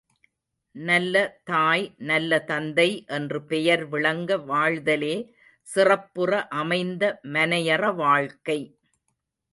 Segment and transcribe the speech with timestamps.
[0.75, 1.15] நல்ல
[1.43, 5.13] தாய், நல்ல தந்தை என்று பெயர் விளங்க வாழ்தலே
[5.67, 8.59] சிறப்புற அமைந்த மனையற வாழ்க்கை.